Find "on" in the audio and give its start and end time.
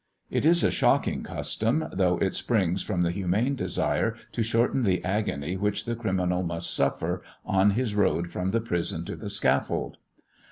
7.45-7.69